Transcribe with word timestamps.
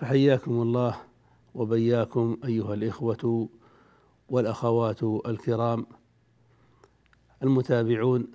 فحياكم 0.00 0.62
الله 0.62 0.96
وبياكم 1.54 2.36
أيها 2.44 2.74
الإخوة 2.74 3.48
والأخوات 4.28 5.02
الكرام 5.02 5.86
المتابعون 7.42 8.26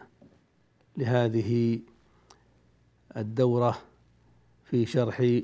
لهذه 0.97 1.79
الدورة 3.17 3.77
في 4.65 4.85
شرح 4.85 5.41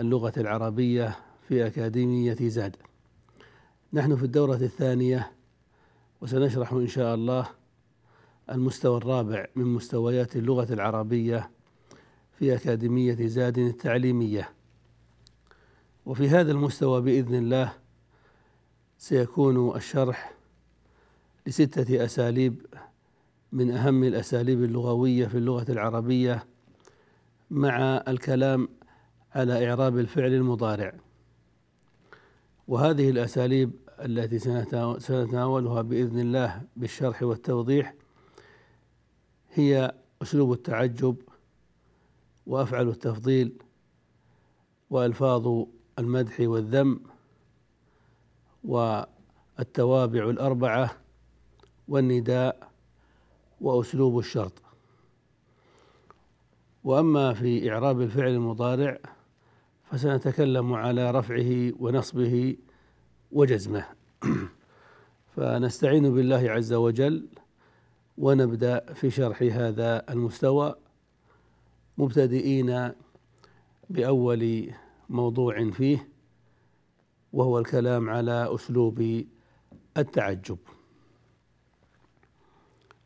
اللغة 0.00 0.32
العربية 0.36 1.16
في 1.48 1.66
أكاديمية 1.66 2.36
زاد. 2.40 2.76
نحن 3.92 4.16
في 4.16 4.22
الدورة 4.24 4.56
الثانية 4.56 5.32
وسنشرح 6.20 6.72
إن 6.72 6.86
شاء 6.86 7.14
الله 7.14 7.46
المستوى 8.50 8.96
الرابع 8.96 9.46
من 9.56 9.64
مستويات 9.64 10.36
اللغة 10.36 10.72
العربية 10.72 11.50
في 12.38 12.54
أكاديمية 12.54 13.26
زاد 13.26 13.58
التعليمية. 13.58 14.53
وفي 16.06 16.28
هذا 16.28 16.52
المستوى 16.52 17.00
بإذن 17.00 17.34
الله 17.34 17.72
سيكون 18.98 19.76
الشرح 19.76 20.34
لستة 21.46 22.04
أساليب 22.04 22.66
من 23.52 23.70
أهم 23.70 24.04
الأساليب 24.04 24.64
اللغوية 24.64 25.26
في 25.26 25.38
اللغة 25.38 25.66
العربية 25.68 26.46
مع 27.50 28.04
الكلام 28.08 28.68
على 29.34 29.68
إعراب 29.70 29.98
الفعل 29.98 30.32
المضارع. 30.32 30.94
وهذه 32.68 33.10
الأساليب 33.10 33.72
التي 34.00 34.38
سنتناولها 34.98 35.82
بإذن 35.82 36.20
الله 36.20 36.62
بالشرح 36.76 37.22
والتوضيح 37.22 37.94
هي 39.52 39.94
أسلوب 40.22 40.52
التعجب 40.52 41.16
وأفعل 42.46 42.88
التفضيل 42.88 43.52
وألفاظ 44.90 45.64
المدح 45.98 46.40
والذم 46.40 47.00
والتوابع 48.64 50.30
الأربعة 50.30 50.96
والنداء 51.88 52.70
وأسلوب 53.60 54.18
الشرط. 54.18 54.62
وأما 56.84 57.34
في 57.34 57.72
إعراب 57.72 58.00
الفعل 58.00 58.28
المضارع 58.28 58.98
فسنتكلم 59.90 60.72
على 60.72 61.10
رفعه 61.10 61.72
ونصبه 61.80 62.56
وجزمه. 63.32 63.84
فنستعين 65.36 66.14
بالله 66.14 66.50
عز 66.50 66.72
وجل 66.72 67.28
ونبدأ 68.18 68.92
في 68.94 69.10
شرح 69.10 69.42
هذا 69.42 70.12
المستوى. 70.12 70.74
مبتدئين 71.98 72.92
بأول 73.90 74.70
موضوع 75.08 75.70
فيه 75.70 76.08
وهو 77.32 77.58
الكلام 77.58 78.10
على 78.10 78.54
أسلوب 78.54 79.24
التعجب. 79.96 80.58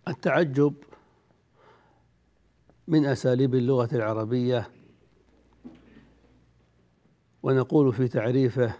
التعجب 0.08 0.74
من 2.88 3.06
أساليب 3.06 3.54
اللغة 3.54 3.88
العربية 3.92 4.70
ونقول 7.42 7.92
في 7.92 8.08
تعريفه 8.08 8.74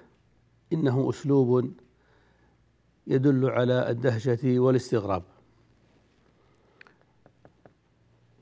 إنه 0.72 1.10
أسلوب 1.10 1.72
يدل 3.06 3.50
على 3.50 3.90
الدهشة 3.90 4.58
والاستغراب. 4.58 5.22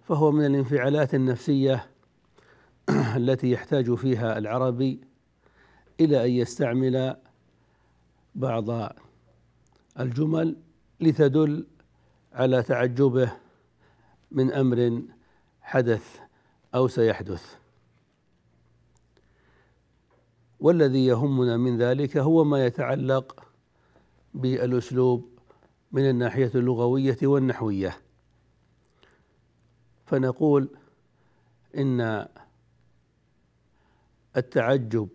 فهو 0.02 0.32
من 0.32 0.46
الانفعالات 0.46 1.14
النفسية 1.14 1.90
التي 3.16 3.50
يحتاج 3.50 3.94
فيها 3.94 4.38
العربي 4.38 5.00
إلى 6.00 6.24
أن 6.24 6.30
يستعمل 6.30 7.16
بعض 8.34 8.92
الجمل 10.00 10.56
لتدل 11.00 11.66
على 12.32 12.62
تعجبه 12.62 13.32
من 14.30 14.52
أمر 14.52 15.02
حدث 15.62 16.18
أو 16.74 16.88
سيحدث. 16.88 17.56
والذي 20.60 21.06
يهمنا 21.06 21.56
من 21.56 21.78
ذلك 21.78 22.16
هو 22.16 22.44
ما 22.44 22.66
يتعلق 22.66 23.44
بالأسلوب 24.34 25.28
من 25.92 26.10
الناحية 26.10 26.50
اللغوية 26.54 27.18
والنحوية. 27.22 27.96
فنقول 30.06 30.68
إن 31.76 32.26
التعجب 34.36 35.08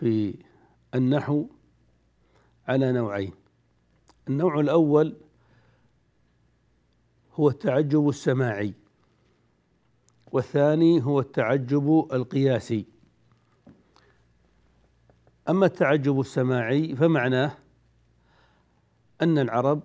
في 0.00 0.34
النحو 0.94 1.46
على 2.68 2.92
نوعين. 2.92 3.32
النوع 4.28 4.60
الأول 4.60 5.16
هو 7.34 7.48
التعجب 7.48 8.08
السماعي 8.08 8.74
والثاني 10.32 11.04
هو 11.04 11.20
التعجب 11.20 12.08
القياسي. 12.12 12.86
أما 15.48 15.66
التعجب 15.66 16.20
السماعي 16.20 16.96
فمعناه 16.96 17.52
أن 19.22 19.38
العرب 19.38 19.82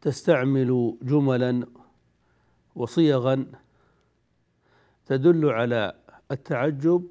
تستعمل 0.00 0.98
جملا 1.02 1.66
وصيغا 2.74 3.46
تدل 5.06 5.50
على 5.50 5.94
التعجب 6.30 7.06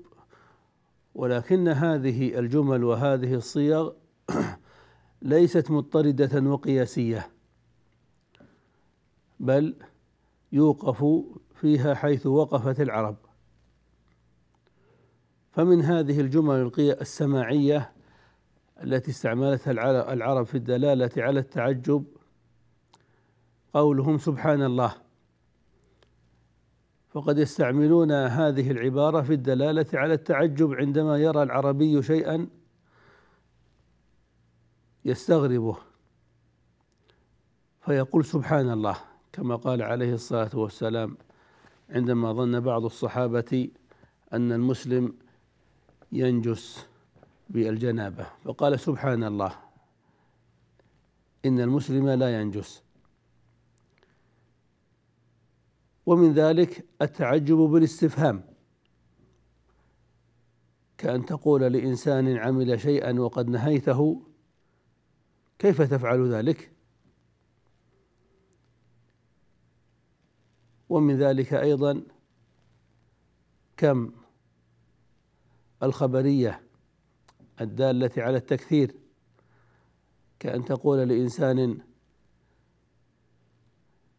ولكن 1.16 1.67
هذه 1.67 2.39
الجمل 2.39 2.83
وهذه 2.83 3.33
الصيغ 3.33 3.91
ليست 5.22 5.72
مضطردة 5.72 6.50
وقياسية 6.50 7.29
بل 9.39 9.75
يوقف 10.51 11.06
فيها 11.61 11.94
حيث 11.94 12.25
وقفت 12.25 12.81
العرب. 12.81 13.16
فمن 15.51 15.81
هذه 15.81 16.22
الجمل 16.22 16.72
السماعية 16.77 17.91
التي 18.83 19.12
استعملتها 19.12 19.71
العرب 20.13 20.45
في 20.45 20.56
الدلالة 20.56 21.12
على 21.18 21.39
التعجب 21.39 22.06
قولهم 23.74 24.18
سبحان 24.18 24.63
الله. 24.63 25.06
فقد 27.18 27.38
يستعملون 27.38 28.12
هذه 28.12 28.72
العبارة 28.72 29.22
في 29.22 29.34
الدلالة 29.34 29.86
على 29.94 30.14
التعجب 30.14 30.74
عندما 30.74 31.18
يرى 31.18 31.44
العربي 31.44 32.04
شيئا 32.04 32.48
يستغربه. 35.06 35.78
فيقول 37.81 38.25
سبحان 38.25 38.72
الله 38.72 38.98
كما 39.34 39.56
قال 39.56 39.81
عليه 39.81 40.14
الصلاة 40.14 40.50
والسلام 40.54 41.18
عندما 41.90 42.34
ظن 42.34 42.60
بعض 42.60 42.86
الصحابة 42.86 43.69
أن 44.34 44.52
المسلم 44.52 45.14
ينجس 46.12 46.88
بالجنابة 47.50 48.25
فقال 48.44 48.80
سبحان 48.80 49.24
الله 49.24 49.52
إن 51.46 51.60
المسلم 51.60 52.10
لا 52.10 52.42
ينجس. 52.42 52.87
ومن 56.07 56.33
ذلك 56.33 56.86
التعجب 57.01 57.57
بالاستفهام 57.57 58.44
كأن 60.98 61.25
تقول 61.25 61.62
لإنسان 61.62 62.38
عمل 62.38 62.80
شيئا 62.80 63.19
وقد 63.19 63.50
نهيته 63.50 64.21
كيف 65.59 65.81
تفعل 65.81 66.33
ذلك؟ 66.33 66.71
ومن 70.89 71.18
ذلك 71.18 71.54
أيضا 71.54 72.04
كم 73.77 74.12
الخبرية 75.83 76.63
الدالة 77.62 78.12
على 78.18 78.38
التكثير 78.38 78.95
كأن 80.39 80.65
تقول 80.65 81.09
لإنسان 81.09 81.81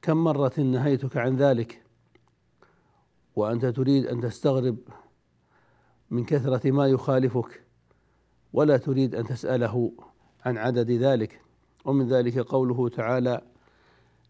كم 0.03 0.25
مرة 0.25 0.61
نهيتك 0.61 1.17
عن 1.17 1.37
ذلك؟ 1.37 1.83
وأنت 3.37 3.67
تريد 3.67 4.07
أن 4.07 4.21
تستغرب 4.21 4.77
من 6.11 6.25
كثرة 6.25 6.71
ما 6.71 6.87
يخالفك 6.87 7.63
ولا 8.53 8.77
تريد 8.77 9.15
أن 9.15 9.25
تسأله 9.25 9.93
عن 10.45 10.59
عدد 10.59 10.91
ذلك. 10.91 11.41
ومن 11.85 12.09
ذلك 12.09 12.39
قوله 12.39 12.89
تعالى 12.89 13.43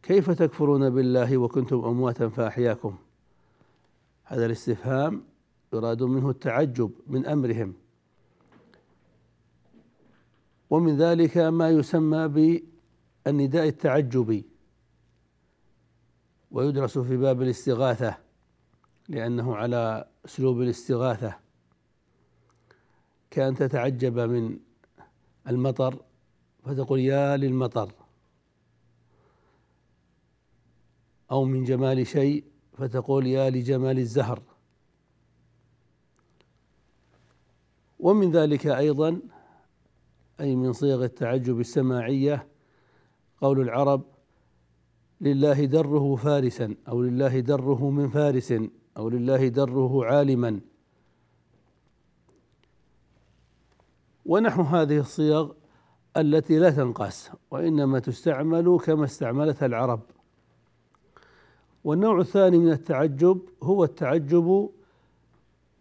كيف 0.02 0.30
تكفرون 0.30 0.90
بالله 0.90 1.36
وكنتم 1.36 1.84
أمواتا 1.84 2.28
فأحياكم؟ 2.28 2.96
هذا 4.24 4.46
الاستفهام 4.46 5.24
يراد 5.72 6.02
منه 6.02 6.30
التعجب 6.30 6.90
من 7.06 7.26
أمرهم. 7.26 7.74
ومن 10.70 10.96
ذلك 10.96 11.36
ما 11.38 11.70
يسمى 11.70 12.28
بالنداء 13.24 13.68
التعجبي 13.68 14.44
ويدرس 16.50 16.98
في 16.98 17.16
باب 17.16 17.42
الاستغاثة 17.42 18.16
لأنه 19.08 19.56
على 19.56 20.08
أسلوب 20.24 20.60
الاستغاثة. 20.60 21.36
كأن 23.30 23.54
تتعجب 23.54 24.18
من 24.18 24.58
المطر 25.48 26.02
فتقول 26.64 27.00
يا 27.00 27.36
للمطر. 27.36 27.92
أو 31.30 31.44
من 31.44 31.64
جمال 31.64 32.06
شيء 32.06 32.44
فتقول 32.72 33.26
يا 33.26 33.50
لجمال 33.50 33.98
الزهر. 33.98 34.42
ومن 37.98 38.30
ذلك 38.30 38.66
أيضا 38.66 39.20
أي 40.40 40.56
من 40.56 40.72
صيغ 40.72 41.04
التعجب 41.04 41.60
السماعية 41.60 42.48
قول 43.40 43.60
العرب 43.60 44.17
لله 45.20 45.64
دره 45.64 46.16
فارسا 46.16 46.74
أو 46.88 47.02
لله 47.02 47.40
دره 47.40 47.90
من 47.90 48.08
فارس 48.08 48.54
أو 48.96 49.08
لله 49.08 49.48
دره 49.48 50.04
عالما. 50.04 50.60
ونحو 54.26 54.62
هذه 54.62 54.98
الصيغ 54.98 55.52
التي 56.16 56.58
لا 56.58 56.70
تنقاس 56.70 57.30
وإنما 57.50 57.98
تستعمل 57.98 58.78
كما 58.84 59.04
استعملتها 59.04 59.66
العرب. 59.66 60.00
والنوع 61.84 62.20
الثاني 62.20 62.58
من 62.58 62.72
التعجب 62.72 63.40
هو 63.62 63.84
التعجب 63.84 64.70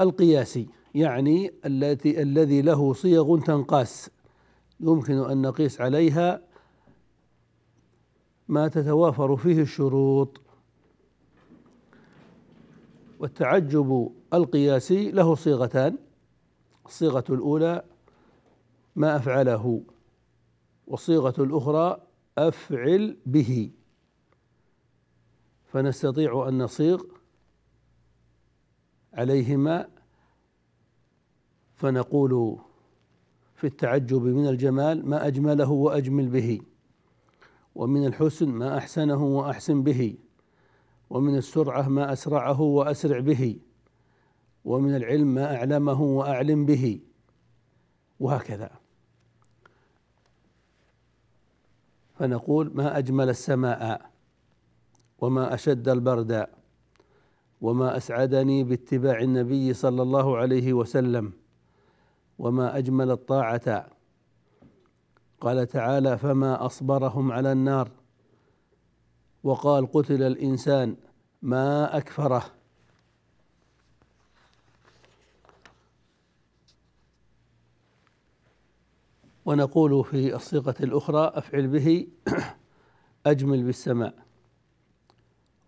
القياسي 0.01 0.68
يعني 0.95 1.54
التي 1.66 2.22
الذي 2.22 2.62
له 2.62 2.94
صيغ 2.94 3.39
تنقاس. 3.39 4.10
يمكن 4.80 5.13
أن 5.13 5.42
نقيس 5.42 5.81
عليها 5.81 6.46
ما 8.47 8.67
تتوافر 8.67 9.35
فيه 9.35 9.61
الشروط. 9.61 10.41
والتعجب 13.19 14.11
القياسي 14.33 15.11
له 15.11 15.35
صيغتان. 15.35 15.97
الصيغة 16.85 17.23
الأولى 17.29 17.83
ما 18.95 19.15
أفعله 19.15 19.81
والصيغة 20.88 21.33
الأخرى 21.44 22.01
أفعل 22.38 23.17
به. 23.25 23.71
فنستطيع 25.65 26.47
أن 26.47 26.57
نصيغ 26.57 27.03
عليهما. 29.13 29.89
فنقول 31.75 32.57
في 33.55 33.67
التعجب 33.67 34.23
من 34.23 34.47
الجمال 34.47 35.09
ما 35.09 35.27
أجمله 35.27 35.71
وأجمل 35.71 36.27
به. 36.27 36.61
ومن 37.77 38.06
الحسن 38.06 38.50
ما 38.50 38.77
أحسنه 38.77 39.24
وأحسن 39.24 39.83
به 39.83 40.18
ومن 41.09 41.35
السرعة 41.38 41.89
ما 41.89 42.13
أسرعه 42.13 42.62
وأسرع 42.62 43.19
به 43.19 43.59
ومن 44.65 44.95
العلم 44.95 45.27
ما 45.27 45.56
أعلمه 45.56 46.01
وأعلم 46.01 46.65
به 46.65 47.00
وهكذا. 48.19 48.71
فنقول 52.15 52.71
ما 52.75 52.97
أجمل 52.97 53.29
السماء 53.29 54.09
وما 55.19 55.53
أشد 55.53 55.89
البرد 55.89 56.47
وما 57.62 57.97
أسعدني 57.97 58.63
باتباع 58.63 59.21
النبي 59.21 59.74
صلى 59.74 60.01
الله 60.01 60.38
عليه 60.38 60.74
وسلم 60.74 61.33
وما 62.39 62.77
أجمل 62.77 63.12
الطاعة 63.12 63.96
قال 65.42 65.68
تعالى 65.68 66.18
فما 66.18 66.66
أصبرهم 66.66 67.31
على 67.31 67.51
النار. 67.51 67.92
وقال 69.44 69.92
قتل 69.92 70.24
الإنسان 70.24 70.95
ما 71.42 71.98
أكفره. 71.98 72.45
ونقول 79.45 80.04
في 80.06 80.36
الصيغة 80.36 80.75
الأخرى 80.81 81.31
أفعل 81.34 81.68
به 81.68 82.07
أجمل 83.25 83.63
بالسماء. 83.63 84.13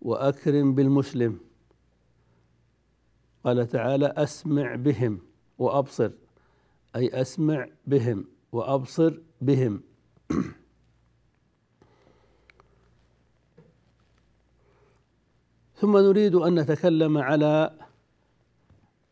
وأكرم 0.02 0.74
بالمسلم. 0.74 1.40
قال 3.44 3.68
تعالى 3.68 4.06
أسمع 4.06 4.74
بهم. 4.74 5.20
وأبصر. 5.58 6.10
أي 6.96 7.20
أسمع 7.20 7.66
بهم. 7.86 8.39
وأبصر 8.52 9.18
بهم. 9.40 9.82
ثم 15.74 15.96
نريد 15.96 16.34
أن 16.34 16.60
نتكلم 16.60 17.18
على 17.18 17.78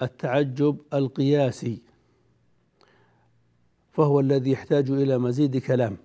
التعجب 0.03 0.81
القياسي 0.95 1.83
فهو 3.93 4.21
الذي 4.21 4.51
يحتاج 4.51 4.91
إلى 4.91 5.19
مزيد 5.19 5.57
كلام. 5.57 5.97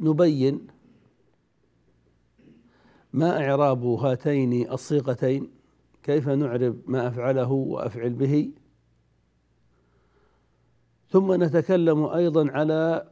فنبين 0.00 0.66
ما 3.12 3.44
إعراب 3.44 3.84
هاتين 3.84 4.70
الصيغتين 4.72 5.50
كيف 6.02 6.28
نعرب 6.28 6.80
ما 6.86 7.08
أفعله 7.08 7.50
وأفعل 7.50 8.12
به 8.12 8.50
ثم 11.10 11.44
نتكلم 11.44 12.04
أيضا 12.04 12.50
على 12.50 13.08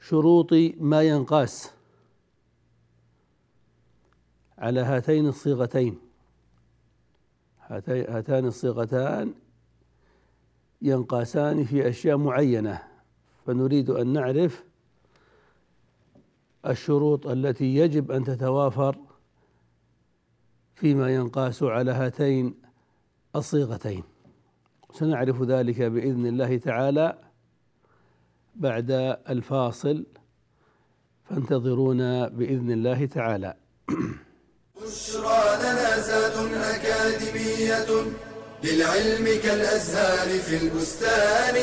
شروط 0.00 0.52
ما 0.80 1.02
ينقاس 1.02 1.70
على 4.58 4.80
هاتين 4.80 5.26
الصيغتين. 5.26 5.98
هاتان 7.86 8.46
الصيغتان 8.46 9.34
ينقاسان 10.82 11.64
في 11.64 11.88
أشياء 11.88 12.16
معينة 12.16 12.82
فنريد 13.46 13.90
أن 13.90 14.12
نعرف 14.12 14.64
الشروط 16.66 17.26
التي 17.26 17.76
يجب 17.76 18.10
أن 18.10 18.24
تتوافر 18.24 18.96
فيما 20.74 21.14
ينقاس 21.14 21.62
على 21.62 21.90
هاتين 21.90 22.54
الصيغتين. 23.36 24.02
سنعرف 24.92 25.42
ذلك 25.42 25.82
بإذن 25.82 26.26
الله 26.26 26.56
تعالى 26.56 27.18
بعد 28.54 28.90
الفاصل 29.28 30.06
فانتظرونا 31.24 32.28
بإذن 32.28 32.70
الله 32.70 33.06
تعالى. 33.06 33.54
بشرى 34.82 35.44
لنا 35.62 35.98
زاد 35.98 36.36
أكاديمية 36.54 37.90
للعلم 38.64 39.24
كالأزهار 39.42 40.28
في 40.38 40.56
البستان. 40.62 41.56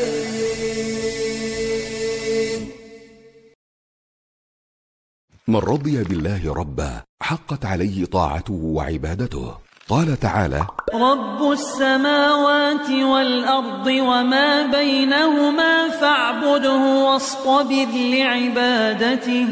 من 5.47 5.55
رضي 5.55 6.03
بالله 6.03 6.53
ربا 6.53 7.03
حقت 7.21 7.65
عليه 7.65 8.05
طاعته 8.05 8.53
وعبادته. 8.53 9.64
قال 9.89 10.19
تعالى 10.19 10.67
رب 10.93 11.51
السماوات 11.51 12.89
والأرض 12.89 13.87
وما 13.87 14.71
بينهما 14.71 15.89
فاعبده 15.89 17.05
واصطبر 17.05 17.87
لعبادته. 17.95 19.47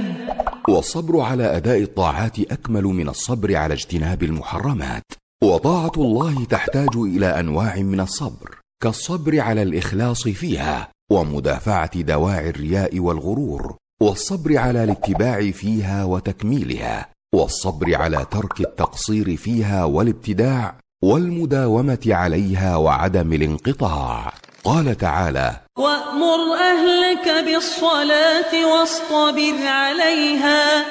والصبر 0.69 1.19
على 1.21 1.57
أداء 1.57 1.81
الطاعات 1.81 2.39
أكمل 2.39 2.83
من 2.83 3.09
الصبر 3.09 3.55
على 3.55 3.73
اجتناب 3.73 4.23
المحرمات. 4.23 5.03
وطاعة 5.43 5.91
الله 5.97 6.45
تحتاج 6.45 6.95
إلى 6.95 7.39
أنواع 7.39 7.75
من 7.75 7.99
الصبر 7.99 8.57
كالصبر 8.83 9.39
على 9.39 9.61
الإخلاص 9.61 10.27
فيها 10.27 10.89
ومدافعة 11.11 12.01
دواعي 12.01 12.49
الرياء 12.49 12.99
والغرور 12.99 13.75
والصبر 14.01 14.57
على 14.57 14.83
الاتباع 14.83 15.51
فيها 15.51 16.03
وتكميلها. 16.03 17.12
والصبر 17.33 17.95
على 17.95 18.25
ترك 18.31 18.59
التقصير 18.59 19.37
فيها 19.37 19.83
والابتداع 19.83 20.75
والمداومة 21.03 21.99
عليها 22.07 22.75
وعدم 22.75 23.33
الانقطاع. 23.33 24.33
قال 24.63 24.97
تعالى 24.97 25.55
وأمر 25.77 26.53
أهلك 26.53 27.45
بالصلاة 27.45 28.53
واصطبر 28.71 29.67
عليها 29.67 30.85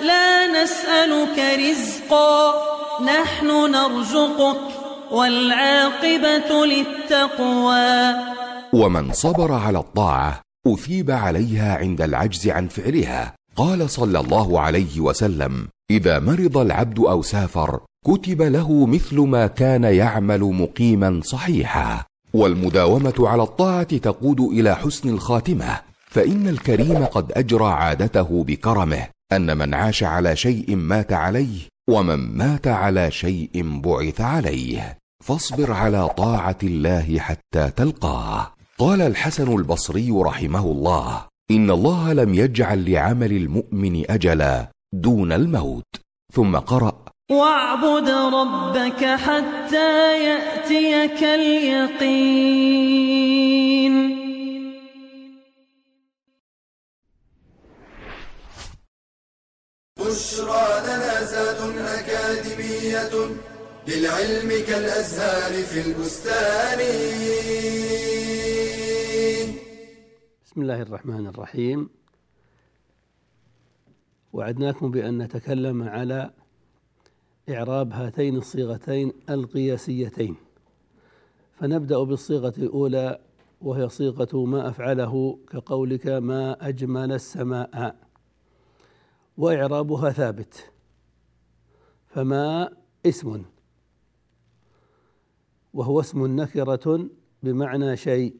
لا 0.00 0.62
نسألك 0.62 1.38
رزقا 1.38 2.54
نحن 3.04 3.46
نرزقك 3.46 4.60
والعاقبة 5.10 6.66
للتقوى. 6.66 8.14
ومن 8.72 9.12
صبر 9.12 9.52
على 9.52 9.78
الطاعة 9.78 10.40
أثيب 10.66 11.10
عليها 11.10 11.76
عند 11.76 12.00
العجز 12.00 12.48
عن 12.48 12.68
فعلها. 12.68 13.34
قال 13.56 13.90
صلى 13.90 14.20
الله 14.20 14.60
عليه 14.60 15.00
وسلم 15.00 15.68
إذا 15.92 16.18
مرض 16.18 16.58
العبد 16.58 16.98
أو 16.98 17.22
سافر 17.22 17.80
كتب 18.06 18.42
له 18.42 18.86
مثل 18.86 19.20
ما 19.20 19.46
كان 19.46 19.84
يعمل 19.84 20.40
مقيما 20.40 21.20
صحيحا. 21.24 22.04
والمداومة 22.34 23.14
على 23.18 23.42
الطاعة 23.42 23.96
تقود 23.96 24.40
إلى 24.40 24.76
حسن 24.76 25.08
الخاتمة. 25.08 25.80
فإن 26.10 26.48
الكريم 26.48 27.04
قد 27.04 27.32
أجرى 27.32 27.64
عادته 27.64 28.44
بكرمه 28.44 29.06
أن 29.32 29.58
من 29.58 29.74
عاش 29.74 30.04
على 30.04 30.36
شيء 30.36 30.76
مات 30.76 31.12
عليه 31.12 31.60
ومن 31.90 32.36
مات 32.36 32.66
على 32.68 33.10
شيء 33.10 33.80
بعث 33.80 34.20
عليه. 34.20 34.98
فاصبر 35.24 35.72
على 35.72 36.08
طاعة 36.08 36.58
الله 36.62 37.18
حتى 37.18 37.70
تلقاه. 37.76 38.52
قال 38.78 39.00
الحسن 39.02 39.52
البصري 39.52 40.10
رحمه 40.10 40.64
الله 40.64 41.22
إن 41.50 41.70
الله 41.70 42.12
لم 42.12 42.34
يجعل 42.34 42.90
لعمل 42.92 43.32
المؤمن 43.32 44.10
أجلا 44.10 44.70
دون 44.94 45.32
الموت. 45.32 45.84
ثم 46.32 46.56
قرأ. 46.56 47.04
واعبد 47.30 48.08
ربك 48.10 49.04
حتى 49.04 50.24
يأتيك 50.24 51.24
اليقين. 51.24 52.62
بشرى 59.98 60.80
لنا 60.86 61.24
زاد 61.24 61.78
أكاديمية 61.78 63.14
للعلم 63.88 64.64
كالأزهار 64.66 65.62
في 65.62 65.80
البستان. 65.80 66.78
بسم 70.44 70.62
الله 70.62 70.82
الرحمن 70.82 71.26
الرحيم. 71.26 72.01
وعدناكم 74.32 74.90
بأن 74.90 75.18
نتكلم 75.18 75.82
على 75.82 76.30
إعراب 77.48 77.92
هاتين 77.92 78.36
الصيغتين 78.36 79.12
القياسيتين. 79.30 80.36
فنبدأ 81.52 82.02
بالصيغة 82.02 82.54
الأولى 82.58 83.20
وهي 83.60 83.88
صيغة 83.88 84.44
ما 84.44 84.68
أفعله 84.68 85.38
كقولك 85.50 86.06
ما 86.06 86.68
أجمل 86.68 87.12
السماء 87.12 87.96
وإعرابها 89.36 90.10
ثابت 90.10 90.70
فما 92.06 92.72
اسم 93.06 93.42
وهو 95.74 96.00
اسم 96.00 96.40
نكرة 96.40 97.08
بمعنى 97.42 97.96
شيء 97.96 98.36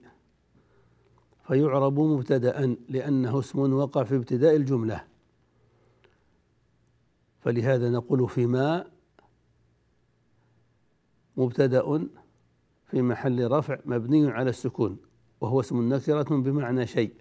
فيعرب 1.46 2.00
مبتدأ 2.00 2.76
لأنه 2.88 3.38
اسم 3.38 3.72
وقع 3.72 4.04
في 4.04 4.16
ابتداء 4.16 4.56
الجملة. 4.56 5.04
فلهذا 7.42 7.90
نقول 7.90 8.28
فيما 8.28 8.86
مبتدأ 11.36 12.08
في 12.86 13.02
محل 13.02 13.50
رفع 13.50 13.78
مبني 13.84 14.30
على 14.30 14.50
السكون 14.50 14.96
وهو 15.40 15.60
اسم 15.60 15.94
نكرة 15.94 16.22
بمعنى 16.22 16.86
شيء. 16.86 17.14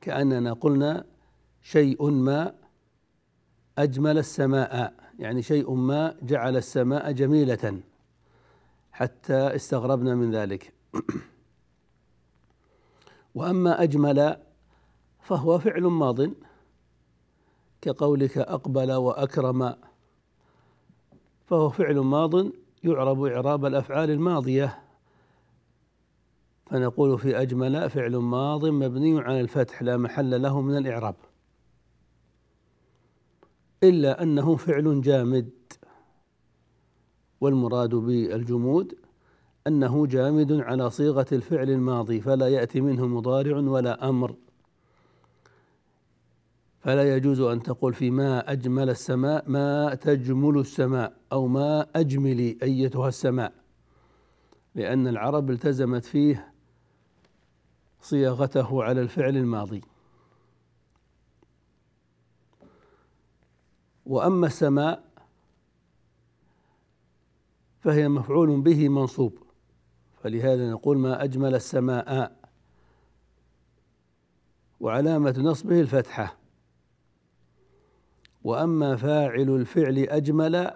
كأننا 0.00 0.52
قلنا 0.52 1.04
شيء 1.62 2.10
ما 2.10 2.54
أجمل 3.78 4.18
السماء 4.18 4.94
يعني 5.18 5.42
شيء 5.42 5.74
ما 5.74 6.16
جعل 6.22 6.56
السماء 6.56 7.12
جميلة 7.12 7.80
حتى 8.92 9.34
استغربنا 9.34 10.14
من 10.14 10.30
ذلك. 10.30 10.72
وأما 13.34 13.82
أجمل 13.82 14.36
فهو 15.20 15.58
فعل 15.58 15.82
ماض. 15.82 16.30
كقولك 17.82 18.38
أقبل 18.38 18.92
وأكرم. 18.92 19.74
فهو 21.46 21.70
فعل 21.70 21.98
ماض 21.98 22.46
يعرب 22.84 23.24
إعراب 23.24 23.66
الأفعال 23.66 24.10
الماضية. 24.10 24.78
فنقول 26.66 27.18
في 27.18 27.42
أجمل 27.42 27.90
فعل 27.90 28.16
ماض 28.16 28.66
مبني 28.66 29.20
على 29.20 29.40
الفتح 29.40 29.82
لا 29.82 29.96
محل 29.96 30.42
له 30.42 30.60
من 30.60 30.76
الإعراب. 30.76 31.14
إلا 33.82 34.22
أنه 34.22 34.56
فعل 34.56 35.00
جامد. 35.00 35.50
والمراد 37.40 37.94
بالجمود 37.94 38.94
أنه 39.66 40.06
جامد 40.06 40.52
على 40.52 40.90
صيغة 40.90 41.26
الفعل 41.32 41.70
الماضي 41.70 42.20
فلا 42.20 42.48
يأتي 42.48 42.80
منه 42.80 43.06
مضارع 43.06 43.56
ولا 43.56 44.08
أمر. 44.08 44.34
فلا 46.82 47.16
يجوز 47.16 47.40
أن 47.40 47.62
تقول 47.62 47.94
في 47.94 48.10
ما 48.10 48.52
أجمل 48.52 48.90
السماء 48.90 49.50
ما 49.50 49.94
تجمل 49.94 50.58
السماء 50.58 51.16
أو 51.32 51.46
ما 51.46 51.86
أجملي 51.96 52.58
أيتها 52.62 53.08
السماء. 53.08 53.52
لأن 54.74 55.08
العرب 55.08 55.50
التزمت 55.50 56.04
فيه 56.04 56.52
صياغته 58.00 58.84
على 58.84 59.00
الفعل 59.00 59.36
الماضي. 59.36 59.82
وأما 64.06 64.46
السماء 64.46 65.04
فهي 67.80 68.08
مفعول 68.08 68.60
به 68.60 68.88
منصوب. 68.88 69.38
فلهذا 70.22 70.70
نقول 70.70 70.98
ما 70.98 71.24
أجمل 71.24 71.54
السماء. 71.54 72.36
وعلامة 74.80 75.34
نصبه 75.38 75.80
الفتحة. 75.80 76.41
وأما 78.44 78.96
فاعل 78.96 79.50
الفعل 79.50 79.98
أجمل 79.98 80.70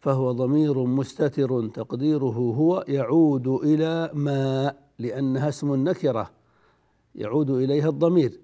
فهو 0.00 0.32
ضمير 0.32 0.84
مستتر 0.84 1.66
تقديره 1.68 2.54
هو 2.56 2.84
يعود 2.88 3.48
إلى 3.48 4.10
ما 4.14 4.74
لأنها 4.98 5.48
اسم 5.48 5.88
نكرة 5.88 6.30
يعود 7.14 7.50
إليها 7.50 7.88
الضمير. 7.88 8.40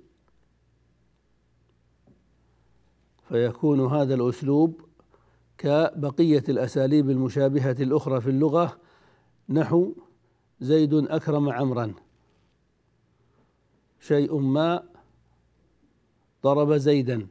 فيكون 3.28 3.80
هذا 3.86 4.14
الأسلوب 4.14 4.80
كبقية 5.58 6.44
الأساليب 6.48 7.10
المشابهة 7.10 7.76
الأخرى 7.80 8.20
في 8.20 8.30
اللغة 8.30 8.78
نحو 9.48 9.92
زيد 10.60 10.94
أكرم 10.94 11.48
عمرا. 11.48 11.94
شيء 14.00 14.38
ما 14.38 14.82
ضرب 16.44 16.72
زيدا. 16.72 17.26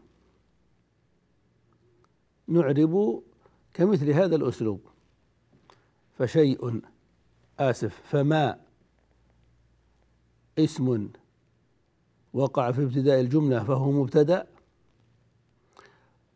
نعرب 2.49 3.23
كمثل 3.73 4.09
هذا 4.09 4.35
الأسلوب. 4.35 4.81
فشيء 6.17 6.81
آسف 7.59 8.01
فما 8.03 8.59
اسم 10.59 11.09
وقع 12.33 12.71
في 12.71 12.83
ابتداء 12.83 13.19
الجملة 13.19 13.63
فهو 13.63 13.91
مبتدأ 13.91 14.47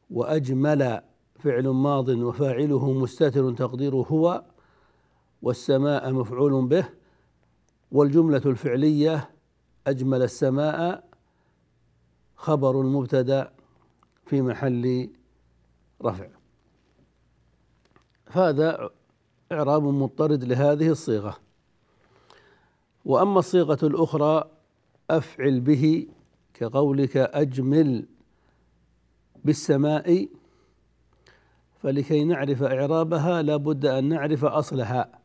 وأجمل 0.10 1.02
فعل 1.40 1.68
ماض 1.68 2.10
وفاعله 2.10 2.92
مستتر 2.92 3.54
تقديره 3.54 4.06
هو 4.12 4.44
والسماء 5.42 6.14
مفعول 6.14 6.68
به 6.68 6.86
والجملة 7.92 8.42
الفعلية 8.46 9.30
أجمل 9.88 10.22
السماء 10.22 11.10
خبر 12.36 12.82
المبتدأ 12.82 13.54
في 14.26 14.42
محل 14.42 15.10
رفع 16.06 16.28
هذا 18.32 18.90
إعراب 19.52 19.84
مضطرد 19.84 20.44
لهذه 20.44 20.90
الصيغة. 20.90 21.38
وأما 23.06 23.40
الصيغة 23.40 23.78
الأخرى 23.84 24.52
أفعل 25.10 25.60
به 25.60 26.08
كقولك 26.54 27.18
أجمل 27.18 28.06
بالسماء 29.46 30.28
فلكي 31.82 32.24
نعرف 32.24 32.64
إعرابها 32.64 33.42
لا 33.42 33.56
بد 33.56 33.86
أن 33.86 34.10
نعرف 34.10 34.46
أصلها. 34.46 35.20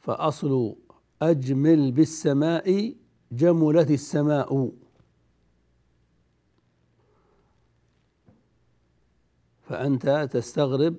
فأصل 0.00 0.76
أجمل 1.22 1.92
بالسماء 1.92 2.94
جملت 3.32 3.90
السماء. 3.90 4.72
فأنت 9.68 10.28
تستغرب 10.32 10.96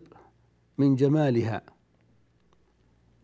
من 0.77 0.95
جمالها. 0.95 1.62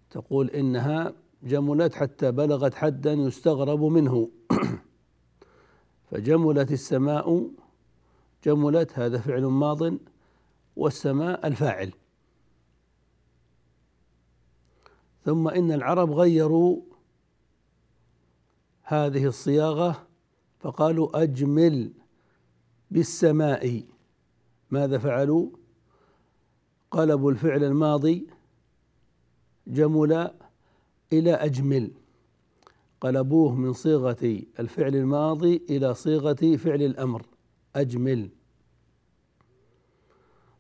تقول 0.10 0.50
إنها 0.50 1.13
جملت 1.43 1.95
حتى 1.95 2.31
بلغت 2.31 2.75
حدا 2.75 3.13
يستغرب 3.13 3.83
منه. 3.83 4.29
فجملت 6.12 6.71
السماء 6.71 7.50
جملت 8.43 9.00
هذا 9.00 9.17
فعل 9.19 9.45
ماض 9.45 9.93
والسماء 10.75 11.48
الفاعل. 11.48 11.91
ثم 15.25 15.48
إن 15.48 15.71
العرب 15.71 16.12
غيروا 16.12 16.81
هذه 18.83 19.25
الصياغة 19.25 20.07
فقالوا 20.60 21.24
أجمل 21.24 21.91
بالسماء. 22.91 23.90
ماذا 24.72 24.98
فعلوا؟ 24.98 25.50
قلبوا 26.92 27.32
الفعل 27.32 27.63
الماضي 27.63 28.28
جمل 29.68 30.32
إلى 31.13 31.34
أجمل. 31.34 31.92
قلبوه 33.01 33.56
من 33.56 33.74
صيغة 33.74 34.42
الفعل 34.60 34.96
الماضي 34.96 35.62
إلى 35.70 35.94
صيغة 35.94 36.56
فعل 36.56 36.82
الأمر 36.82 37.25
أجمل. 37.75 38.30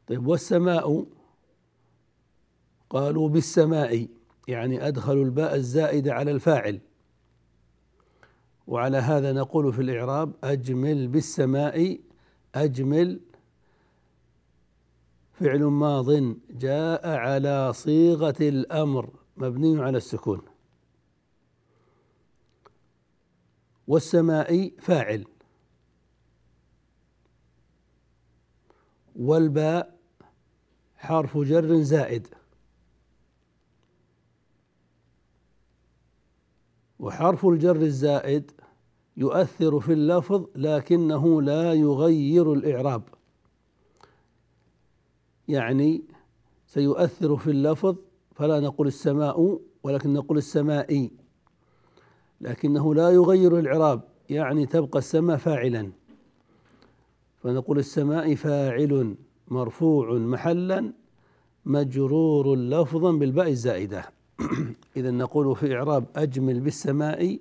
طيب 0.07 0.27
والسماء؟ 0.27 1.05
قالوا 2.89 3.29
بالسماء 3.29 4.07
يعني 4.47 4.87
أدخلوا 4.87 5.25
الباء 5.25 5.55
الزائدة 5.55 6.13
على 6.13 6.31
الفاعل. 6.31 6.79
وعلى 8.67 8.97
هذا 8.97 9.33
نقول 9.33 9.73
في 9.73 9.81
الإعراب 9.81 10.33
أجمل 10.43 11.07
بالسماء 11.07 11.99
أجمل 12.55 13.19
فعل 15.41 15.63
ماض 15.63 16.35
جاء 16.49 17.09
على 17.09 17.73
صيغة 17.73 18.35
الأمر 18.41 19.09
مبني 19.37 19.81
على 19.81 19.97
السكون. 19.97 20.41
والسماء 23.87 24.71
فاعل. 24.79 25.25
والباء 29.15 29.97
حرف 30.97 31.37
جر 31.37 31.81
زائد. 31.81 32.27
وحرف 36.99 37.45
الجر 37.45 37.75
الزائد 37.75 38.51
يؤثر 39.17 39.79
في 39.79 39.93
اللفظ 39.93 40.45
لكنه 40.55 41.41
لا 41.41 41.73
يغير 41.73 42.53
الإعراب. 42.53 43.20
يعني 45.51 46.01
سيؤثر 46.67 47.35
في 47.37 47.51
اللفظ 47.51 47.95
فلا 48.35 48.59
نقول 48.59 48.87
السماء 48.87 49.59
ولكن 49.83 50.13
نقول 50.13 50.37
السماء 50.37 51.09
لكنه 52.41 52.95
لا 52.95 53.09
يغير 53.09 53.59
الإعراب 53.59 54.01
يعني 54.29 54.65
تبقى 54.65 54.99
السماء 54.99 55.37
فاعلا. 55.37 55.91
فنقول 57.43 57.79
السماء 57.79 58.35
فاعل 58.35 59.15
مرفوع 59.47 60.13
محلا 60.13 60.93
مجرور 61.65 62.55
لفظا 62.55 63.11
بالباء 63.11 63.49
الزائدة. 63.49 64.05
إذا 64.97 65.11
نقول 65.11 65.55
في 65.55 65.75
إعراب 65.75 66.05
أجمل 66.15 66.59
بالسماء 66.59 67.39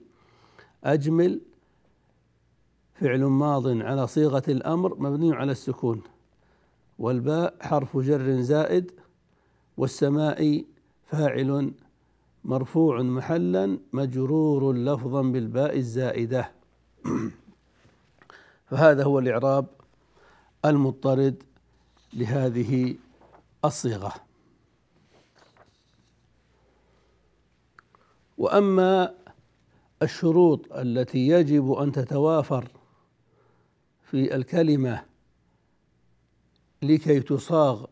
أجمل 0.85 1.41
فعل 2.95 3.25
ماض 3.25 3.67
على 3.67 4.07
صيغة 4.07 4.43
الأمر 4.49 4.95
مبني 4.99 5.35
على 5.35 5.53
السكون. 5.53 6.03
والباء 7.01 7.55
حرف 7.61 7.97
جر 7.97 8.41
زائد 8.41 8.91
والسماء 9.77 10.65
فاعل 11.07 11.73
مرفوع 12.45 13.03
محلا 13.03 13.79
مجرور 13.93 14.73
لفظا 14.73 15.23
بالباء 15.23 15.77
الزائدة. 15.77 16.53
فهذا 18.71 19.05
هو 19.05 19.19
الإعراب 19.19 19.67
المضطرد 20.65 21.43
لهذه 22.13 22.95
الصيغة. 23.65 24.13
وأما 28.39 29.15
الشروط 30.03 30.73
التي 30.73 31.29
يجب 31.29 31.73
أن 31.73 31.93
تتوافر 31.93 32.69
في 34.11 34.35
الكلمة 34.37 35.10
لكي 36.83 37.21
تصاغ 37.21 37.85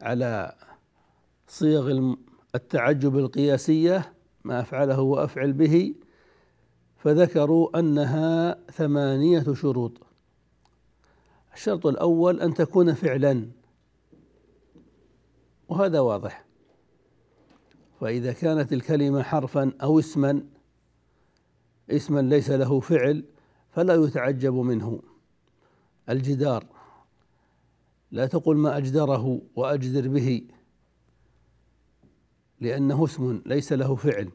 على 0.00 0.54
صيغ 1.48 2.14
التعجب 2.54 3.18
القياسية 3.18 4.12
ما 4.44 4.60
أفعله 4.60 5.00
وأفعل 5.00 5.52
به 5.52 5.94
فذكروا 6.96 7.78
أنها 7.78 8.58
ثمانية 8.70 9.54
شروط. 9.54 9.92
الشرط 11.54 11.86
الأول 11.86 12.40
أن 12.40 12.54
تكون 12.54 12.94
فعلا. 12.94 13.48
وهذا 15.68 16.00
واضح. 16.00 16.44
فإذا 18.00 18.32
كانت 18.32 18.72
الكلمة 18.72 19.22
حرفا 19.22 19.72
أو 19.82 19.98
اسما 19.98 20.44
اسما 21.90 22.20
ليس 22.20 22.50
له 22.50 22.80
فعل 22.80 23.24
فلا 23.70 23.94
يتعجب 23.94 24.54
منه. 24.54 25.02
الجدار. 26.08 26.71
لا 28.12 28.26
تقل 28.26 28.56
ما 28.56 28.76
أجدره 28.76 29.42
وأجدر 29.56 30.08
به 30.08 30.42
لأنه 32.60 33.04
اسم 33.04 33.42
ليس 33.46 33.72
له 33.72 33.94
فعل. 33.94 34.30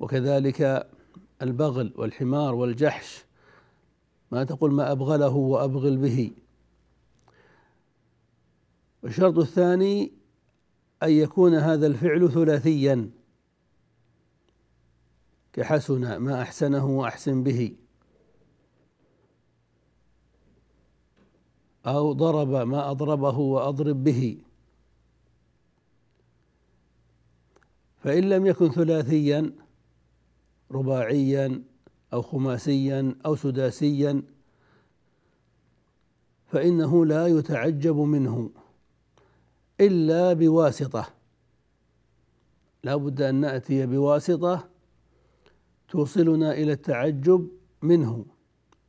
وكذلك 0.00 0.90
البغل 1.42 1.92
والحمار 1.96 2.54
والجحش 2.54 3.24
ما 4.32 4.44
تقول 4.44 4.72
ما 4.72 4.92
أبغله 4.92 5.36
وأبغل 5.36 5.96
به. 5.96 6.30
والشرط 9.02 9.38
الثاني 9.38 10.12
أن 11.02 11.10
يكون 11.10 11.54
هذا 11.54 11.86
الفعل 11.86 12.30
ثلاثيا 12.32 13.10
كحسن 15.52 16.16
ما 16.16 16.42
أحسنه 16.42 16.86
وأحسن 16.86 17.42
به. 17.42 17.76
أو 21.86 22.12
ضرب 22.12 22.48
ما 22.48 22.90
أضربه 22.90 23.38
وأضرب 23.38 24.04
به. 24.04 24.38
فإن 27.98 28.28
لم 28.28 28.46
يكن 28.46 28.70
ثلاثيا 28.70 29.52
رباعيا 30.70 31.62
أو 32.12 32.22
خماسيا 32.22 33.14
أو 33.26 33.36
سداسيا 33.36 34.22
فإنه 36.46 37.06
لا 37.06 37.26
يتعجب 37.26 37.96
منه 37.96 38.50
إلا 39.80 40.32
بواسطة. 40.32 41.06
لا 42.84 42.96
بد 42.96 43.22
أن 43.22 43.34
نأتي 43.34 43.86
بواسطة 43.86 44.68
توصلنا 45.88 46.52
إلى 46.52 46.72
التعجب 46.72 47.48
منه 47.82 48.24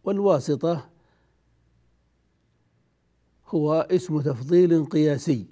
والواسطة 0.04 0.91
هو 3.52 3.88
اسم 3.92 4.22
تفضيل 4.22 4.86
قياسي. 4.86 5.48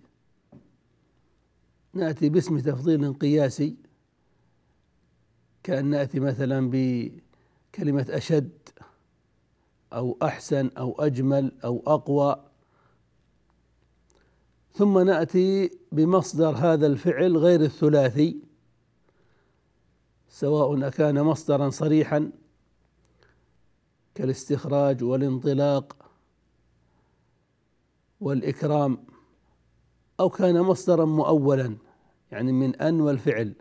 نأتي 1.94 2.30
باسم 2.30 2.60
تفضيل 2.60 3.14
قياسي. 3.14 3.76
كأن 5.64 5.86
نأتي 5.86 6.20
مثلا 6.20 6.70
بكلمة 6.74 8.06
أشد 8.10 8.50
أو 9.94 10.18
أحسن 10.24 10.70
أو 10.78 11.02
أجمل 11.02 11.52
أو 11.64 11.84
أقوى. 11.88 12.46
ثم 14.74 15.00
نأتي 15.00 15.72
بمصدر 15.92 16.50
هذا 16.50 16.88
الفعل 16.88 17.38
غير 17.38 17.62
الثلاثي. 17.62 18.42
سواء 20.30 20.88
أكان 20.88 21.24
مصدرا 21.24 21.70
صريحا 21.70 22.32
كالاستخراج 24.16 25.04
والانطلاق. 25.04 26.09
والإكرام 28.20 29.06
أو 30.20 30.30
كان 30.30 30.62
مصدرا 30.62 31.06
مؤولا 31.06 31.78
يعني 32.32 32.52
من 32.52 32.76
أن 32.76 33.02
والفعل. 33.02 33.54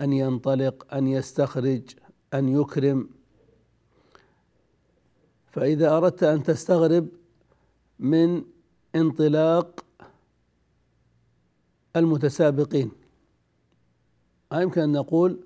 أن 0.00 0.12
ينطلق 0.12 0.94
أن 0.94 1.06
يستخرج 1.06 1.82
أن 2.34 2.48
يكرم. 2.48 3.10
فإذا 5.46 5.96
أردت 5.96 6.22
أن 6.22 6.42
تستغرب 6.42 7.08
من 7.98 8.44
انطلاق 8.94 9.84
المتسابقين. 11.96 12.90
يمكن 14.52 14.80
أن 14.80 14.92
نقول 14.92 15.44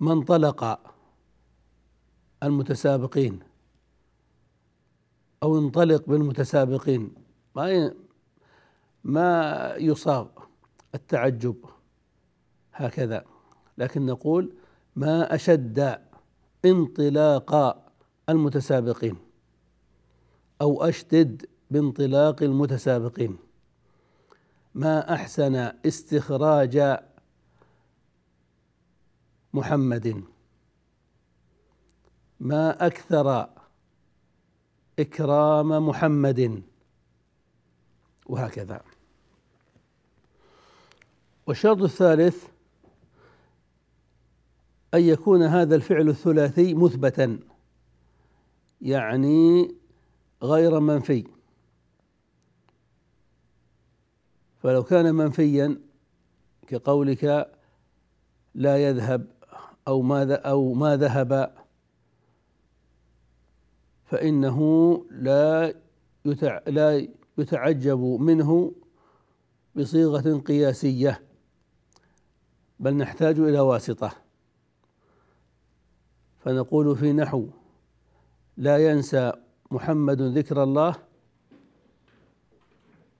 ما 0.00 0.12
انطلق 0.12 0.80
المتسابقين. 2.42 3.49
أو 5.42 5.58
انطلق 5.58 6.06
بالمتسابقين. 6.06 7.14
ما 7.56 7.94
ما 9.04 9.74
يصاغ 9.76 10.28
التعجب 10.94 11.64
هكذا. 12.72 13.24
لكن 13.78 14.06
نقول 14.06 14.54
ما 14.96 15.34
أشد 15.34 16.00
انطلاق 16.64 17.82
المتسابقين 18.28 19.16
أو 20.60 20.84
أشدد 20.84 21.46
بانطلاق 21.70 22.42
المتسابقين. 22.42 23.38
ما 24.74 25.14
أحسن 25.14 25.54
استخراج 25.86 26.98
محمد. 29.52 30.24
ما 32.40 32.86
أكثر 32.86 33.50
إكرام 35.00 35.86
محمد. 35.88 36.62
وهكذا. 38.26 38.82
والشرط 41.46 41.82
الثالث 41.82 42.48
أن 44.94 45.00
يكون 45.00 45.42
هذا 45.42 45.76
الفعل 45.76 46.08
الثلاثي 46.08 46.74
مثبتا 46.74 47.38
يعني 48.80 49.74
غير 50.42 50.80
منفي. 50.80 51.24
فلو 54.62 54.82
كان 54.82 55.14
منفيا 55.14 55.80
كقولك 56.66 57.50
لا 58.54 58.88
يذهب 58.88 59.26
أو 59.88 60.02
ما 60.02 60.34
أو 60.34 60.72
ما 60.72 60.96
ذهب 60.96 61.59
فإنه 64.10 64.60
لا 65.10 65.74
لا 66.66 67.08
يتعجب 67.38 67.98
منه 68.00 68.72
بصيغة 69.76 70.38
قياسية 70.38 71.22
بل 72.80 72.96
نحتاج 72.96 73.38
إلى 73.38 73.60
واسطة. 73.60 74.12
فنقول 76.38 76.96
في 76.96 77.12
نحو 77.12 77.48
لا 78.56 78.90
ينسى 78.90 79.32
محمد 79.70 80.22
ذكر 80.22 80.62
الله 80.62 80.96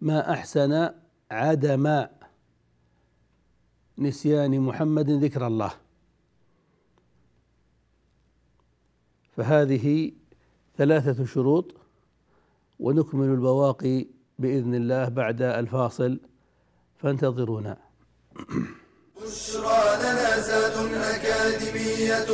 ما 0.00 0.32
أحسن 0.32 0.90
عدم 1.30 2.06
نسيان 3.98 4.60
محمد 4.60 5.10
ذكر 5.10 5.46
الله. 5.46 5.72
فهذه 9.36 10.12
ثلاثة 10.80 11.24
شروط 11.26 11.74
ونكمل 12.78 13.28
البواقي 13.28 14.06
بإذن 14.38 14.74
الله 14.74 15.08
بعد 15.08 15.42
الفاصل. 15.42 16.20
فانتظرونا. 16.96 17.76
بشرى 19.16 19.82
لنا 20.02 20.40
زاد 20.40 20.76
أكاديمية 20.94 22.30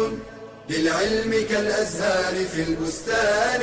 للعلم 0.71 1.31
كالأزهار 1.51 2.35
في 2.45 2.63
البستان. 2.69 3.63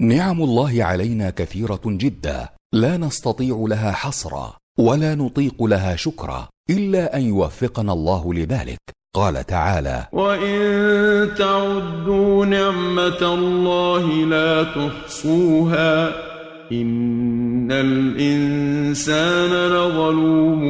نعم 0.00 0.42
الله 0.42 0.84
علينا 0.84 1.30
كثيرة 1.30 1.80
جدا. 1.86 2.48
لا 2.72 2.96
نستطيع 2.96 3.64
لها 3.68 3.92
حصرا 3.92 4.56
ولا 4.78 5.14
نطيق 5.14 5.62
لها 5.62 5.96
شكرا 5.96 6.48
إلا 6.70 7.16
أن 7.16 7.22
يوفقنا 7.22 7.92
الله 7.92 8.34
لذلك. 8.34 8.97
قال 9.18 9.46
تعالى 9.46 10.06
وإن 10.12 10.58
تعدوا 11.38 12.46
نعمة 12.46 13.22
الله 13.34 14.04
لا 14.06 14.62
تحصوها 14.62 16.08
إن 16.72 17.72
الإنسان 17.72 19.50
لظلوم 19.74 20.62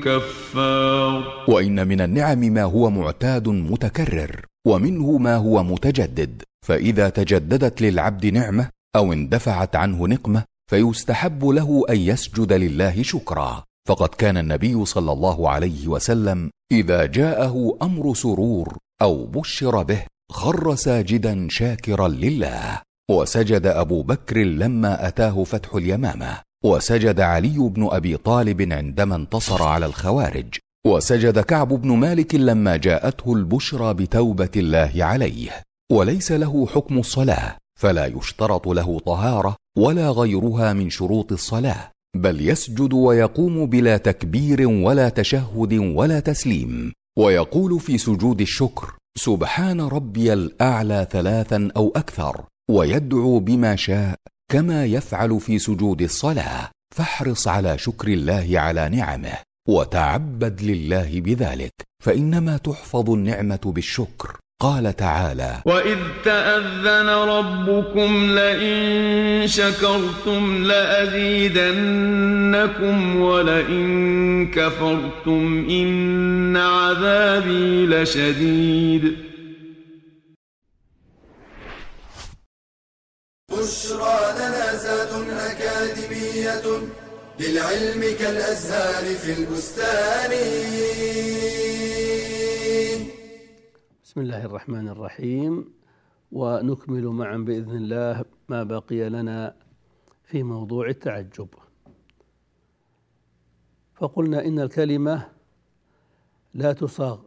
كفار 0.00 1.44
وإن 1.48 1.88
من 1.88 2.00
النعم 2.00 2.38
ما 2.38 2.62
هو 2.62 2.90
معتاد 2.90 3.48
متكرر 3.48 4.46
ومنه 4.66 5.18
ما 5.18 5.36
هو 5.36 5.62
متجدد 5.62 6.42
فإذا 6.66 7.08
تجددت 7.08 7.82
للعبد 7.82 8.26
نعمة 8.26 8.68
أو 8.96 9.12
اندفعت 9.12 9.76
عنه 9.76 10.08
نقمة 10.08 10.44
فيستحب 10.70 11.44
له 11.44 11.84
أن 11.90 11.96
يسجد 11.96 12.52
لله 12.52 13.02
شكرا 13.02 13.67
فقد 13.88 14.08
كان 14.08 14.36
النبي 14.36 14.84
صلى 14.84 15.12
الله 15.12 15.48
عليه 15.48 15.88
وسلم 15.88 16.50
إذا 16.72 17.06
جاءه 17.06 17.78
أمر 17.82 18.14
سرور 18.14 18.76
أو 19.02 19.26
بشر 19.26 19.82
به 19.82 20.02
خر 20.32 20.74
ساجدا 20.74 21.46
شاكرا 21.50 22.08
لله. 22.08 22.82
وسجد 23.10 23.66
أبو 23.66 24.02
بكر 24.02 24.38
لما 24.38 25.08
أتاه 25.08 25.44
فتح 25.44 25.74
اليمامة. 25.74 26.38
وسجد 26.64 27.20
علي 27.20 27.58
بن 27.58 27.88
أبي 27.90 28.16
طالب 28.16 28.72
عندما 28.72 29.16
انتصر 29.16 29.62
على 29.62 29.86
الخوارج. 29.86 30.54
وسجد 30.86 31.38
كعب 31.38 31.68
بن 31.68 31.88
مالك 31.92 32.34
لما 32.34 32.76
جاءته 32.76 33.32
البشرى 33.32 33.94
بتوبة 33.94 34.50
الله 34.56 34.92
عليه. 35.04 35.62
وليس 35.92 36.32
له 36.32 36.66
حكم 36.66 36.98
الصلاة 36.98 37.56
فلا 37.80 38.06
يشترط 38.06 38.68
له 38.68 38.98
طهارة 38.98 39.56
ولا 39.78 40.10
غيرها 40.10 40.72
من 40.72 40.90
شروط 40.90 41.32
الصلاة. 41.32 41.90
بل 42.18 42.48
يسجد 42.48 42.92
ويقوم 42.92 43.66
بلا 43.66 43.96
تكبير 43.96 44.68
ولا 44.68 45.08
تشهد 45.08 45.72
ولا 45.72 46.20
تسليم. 46.20 46.92
ويقول 47.18 47.80
في 47.80 47.98
سجود 47.98 48.40
الشكر 48.40 48.94
سبحان 49.18 49.80
ربي 49.80 50.32
الأعلى 50.32 51.06
ثلاثا 51.10 51.68
أو 51.76 51.92
أكثر 51.96 52.44
ويدعو 52.70 53.38
بما 53.38 53.76
شاء 53.76 54.16
كما 54.50 54.84
يفعل 54.84 55.40
في 55.40 55.58
سجود 55.58 56.02
الصلاة. 56.02 56.70
فاحرص 56.96 57.48
على 57.48 57.78
شكر 57.78 58.08
الله 58.08 58.46
على 58.54 58.88
نعمه 58.88 59.38
وتعبد 59.68 60.62
لله 60.62 61.20
بذلك 61.20 61.72
فإنما 62.04 62.56
تحفظ 62.56 63.10
النعمة 63.10 63.60
بالشكر. 63.64 64.38
قال 64.60 64.96
تعالى 64.96 65.62
وإذ 65.64 65.98
تأذن 66.24 67.08
ربكم 67.08 68.38
لئن 68.38 69.46
شكرتم 69.46 70.64
لأزيدنكم 70.64 71.56
ولئن 73.20 74.50
كفرتم 74.50 75.66
إن 75.70 76.56
عذابي 76.56 77.86
لشديد. 77.86 79.16
بشرى 83.50 84.18
لنا 84.38 84.74
زاد 84.74 85.08
أكاديمية 85.30 86.62
للعلم 87.40 88.16
كالأزهار 88.18 89.04
في 89.14 89.32
البستان 89.32 90.32
بسم 94.18 94.26
الله 94.26 94.44
الرحمن 94.44 94.88
الرحيم 94.88 95.64
ونكمل 96.32 97.06
معا 97.06 97.36
بإذن 97.36 97.76
الله 97.76 98.24
ما 98.48 98.62
بقي 98.62 99.08
لنا 99.08 99.56
في 100.24 100.42
موضوع 100.42 100.88
التعجب. 100.88 101.48
فقلنا 103.94 104.44
إن 104.44 104.60
الكلمة 104.60 105.28
لا 106.54 106.72
تصاغ 106.72 107.18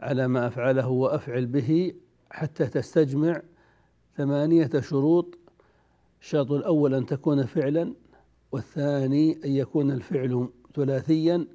على 0.00 0.28
ما 0.28 0.46
أفعله 0.46 0.88
وأفعل 0.88 1.46
به 1.46 1.94
حتى 2.30 2.66
تستجمع 2.66 3.42
ثمانية 4.16 4.70
شروط. 4.80 5.38
الشرط 6.20 6.52
الأول 6.52 6.94
أن 6.94 7.06
تكون 7.06 7.46
فعلا 7.46 7.94
والثاني 8.52 9.44
أن 9.44 9.50
يكون 9.50 9.90
الفعل 9.90 10.48
ثلاثيا 10.74 11.46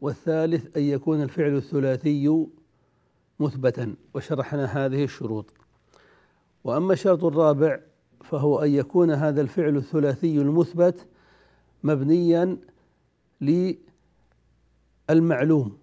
والثالث 0.00 0.76
أن 0.76 0.82
يكون 0.82 1.22
الفعل 1.22 1.56
الثلاثي 1.56 2.48
مثبتا 3.40 3.96
وشرحنا 4.14 4.64
هذه 4.64 5.04
الشروط. 5.04 5.52
وأما 6.64 6.92
الشرط 6.92 7.24
الرابع 7.24 7.80
فهو 8.24 8.58
أن 8.58 8.70
يكون 8.70 9.10
هذا 9.10 9.40
الفعل 9.40 9.76
الثلاثي 9.76 10.38
المثبت 10.38 11.06
مبنيا 11.82 12.56
للمعلوم. 15.10 15.78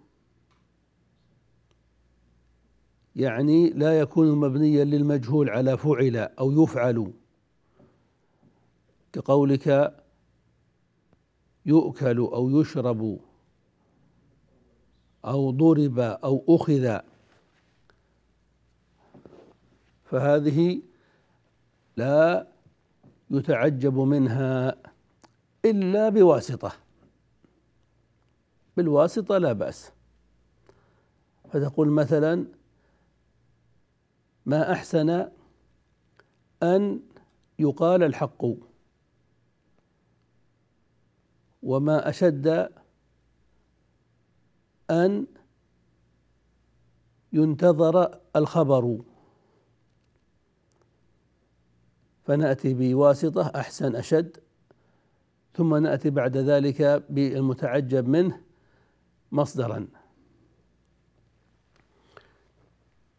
يعني 3.15 3.69
لا 3.69 3.99
يكون 3.99 4.31
مبنيا 4.31 4.83
للمجهول 4.83 5.49
على 5.49 5.77
فعل 5.77 6.17
أو 6.17 6.63
يفعل. 6.63 7.13
كقولك 9.13 9.95
يؤكل 11.65 12.17
أو 12.17 12.61
يشرب 12.61 13.19
أو 15.25 15.51
ضرب 15.51 15.99
أو 15.99 16.43
أخذ. 16.49 16.99
فهذه 20.15 20.81
لا 21.97 22.47
يتعجب 23.31 23.97
منها 23.99 24.75
إلا 25.65 26.09
بواسطة. 26.09 26.71
بالواسطة 28.77 29.37
لا 29.37 29.53
بأس. 29.53 29.91
فتقول 31.51 31.89
مثلا 31.89 32.45
ما 34.45 34.71
أحسن 34.71 35.29
أن 36.63 36.99
يقال 37.59 38.03
الحق 38.03 38.45
وما 41.63 42.09
أشد 42.09 42.69
أن 44.89 45.27
ينتظر 47.33 48.19
الخبر. 48.35 49.14
فنأتي 52.25 52.73
بواسطة 52.73 53.51
أحسن 53.55 53.95
أشد 53.95 54.37
ثم 55.53 55.75
نأتي 55.75 56.09
بعد 56.09 56.37
ذلك 56.37 57.03
بالمتعجب 57.09 58.07
منه 58.07 58.41
مصدرا. 59.31 59.87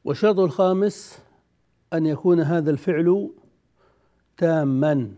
والشرط 0.04 0.38
الخامس 0.38 1.18
أن 1.92 2.06
يكون 2.06 2.40
هذا 2.40 2.70
الفعل 2.70 3.30
تاما 4.36 5.14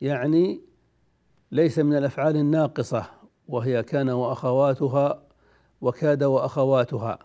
يعني 0.00 0.60
ليس 1.52 1.78
من 1.78 1.96
الأفعال 1.96 2.36
الناقصة 2.36 3.06
وهي 3.48 3.82
كان 3.82 4.10
وأخواتها 4.10 5.22
وكاد 5.80 6.22
وأخواتها 6.22 7.18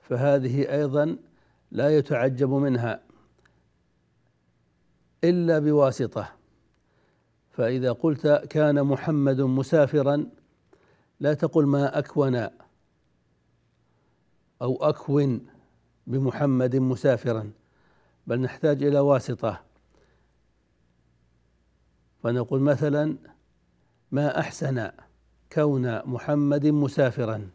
فهذه 0.00 0.72
أيضا 0.72 1.16
لا 1.70 1.96
يتعجب 1.96 2.50
منها. 2.50 3.11
إلا 5.24 5.58
بواسطة. 5.58 6.32
فإذا 7.50 7.92
قلت 7.92 8.26
كان 8.50 8.82
محمد 8.82 9.40
مسافرا 9.40 10.26
لا 11.20 11.34
تقل 11.34 11.66
ما 11.66 11.98
أكون 11.98 12.48
أو 14.62 14.76
أكون 14.80 15.46
بمحمد 16.06 16.76
مسافرا 16.76 17.52
بل 18.26 18.40
نحتاج 18.40 18.82
إلى 18.82 18.98
واسطة. 18.98 19.62
فنقول 22.22 22.60
مثلا 22.60 23.16
ما 24.10 24.40
أحسن 24.40 24.90
كون 25.52 26.06
محمد 26.06 26.66
مسافرا؟ 26.66 27.50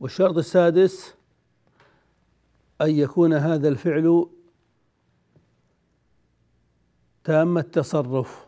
والشرط 0.00 0.36
السادس 0.36 1.14
أن 2.84 2.90
يكون 2.90 3.32
هذا 3.32 3.68
الفعل 3.68 4.26
تام 7.24 7.58
التصرف 7.58 8.46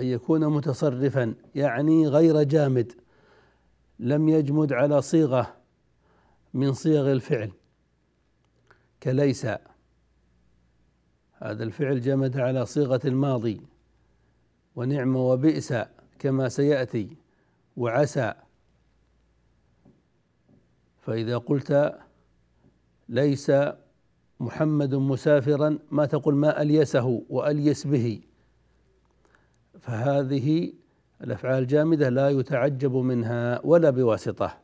أن 0.00 0.06
يكون 0.06 0.46
متصرفا 0.46 1.34
يعني 1.54 2.08
غير 2.08 2.42
جامد 2.42 2.92
لم 3.98 4.28
يجمد 4.28 4.72
على 4.72 5.02
صيغة 5.02 5.56
من 6.54 6.72
صيغ 6.72 7.12
الفعل 7.12 7.52
كليس. 9.02 9.46
هذا 11.34 11.64
الفعل 11.64 12.00
جمد 12.00 12.38
على 12.38 12.66
صيغة 12.66 13.00
الماضي 13.04 13.60
ونعم 14.76 15.16
وبئس 15.16 15.74
كما 16.18 16.48
سيأتي 16.48 17.16
وعسى. 17.76 18.34
فإذا 21.00 21.38
قلت 21.38 21.98
ليس 23.08 23.52
محمد 24.40 24.94
مسافرا 24.94 25.78
ما 25.90 26.06
تقول 26.06 26.34
ما 26.34 26.62
أليسه 26.62 27.22
وأليس 27.28 27.86
به. 27.86 28.20
فهذه 29.80 30.72
الأفعال 31.24 31.62
الجامدة 31.62 32.08
لا 32.08 32.30
يتعجب 32.30 32.96
منها 32.96 33.60
ولا 33.64 33.90
بواسطة 33.90 34.58